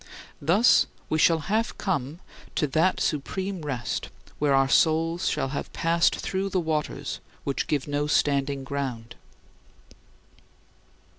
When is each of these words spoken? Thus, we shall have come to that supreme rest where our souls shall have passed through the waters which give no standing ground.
Thus, 0.41 0.87
we 1.09 1.19
shall 1.19 1.37
have 1.41 1.77
come 1.77 2.21
to 2.55 2.65
that 2.65 2.99
supreme 2.99 3.61
rest 3.61 4.09
where 4.39 4.55
our 4.55 4.67
souls 4.67 5.29
shall 5.29 5.49
have 5.49 5.71
passed 5.73 6.15
through 6.15 6.49
the 6.49 6.59
waters 6.59 7.19
which 7.43 7.67
give 7.67 7.87
no 7.87 8.07
standing 8.07 8.63
ground. 8.63 9.13